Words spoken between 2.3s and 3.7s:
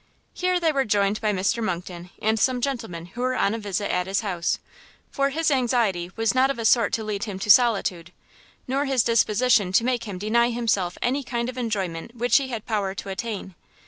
some gentlemen who were on a